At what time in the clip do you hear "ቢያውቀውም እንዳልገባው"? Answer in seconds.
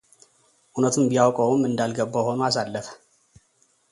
1.11-2.25